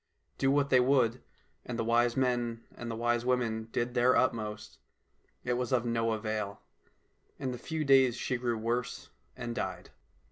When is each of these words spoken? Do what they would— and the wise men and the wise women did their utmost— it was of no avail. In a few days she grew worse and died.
Do 0.39 0.49
what 0.49 0.71
they 0.71 0.79
would— 0.79 1.21
and 1.63 1.77
the 1.77 1.83
wise 1.83 2.17
men 2.17 2.63
and 2.73 2.89
the 2.89 2.95
wise 2.95 3.23
women 3.23 3.69
did 3.71 3.93
their 3.93 4.15
utmost— 4.17 4.79
it 5.43 5.53
was 5.59 5.71
of 5.71 5.85
no 5.85 6.13
avail. 6.13 6.59
In 7.37 7.53
a 7.53 7.57
few 7.59 7.85
days 7.85 8.15
she 8.15 8.37
grew 8.37 8.57
worse 8.57 9.11
and 9.37 9.53
died. 9.53 9.91